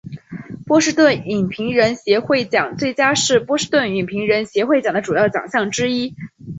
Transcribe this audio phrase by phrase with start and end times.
[0.65, 6.15] 波士顿影评人协会奖最佳是波士顿影评人协会奖的主要奖项之一。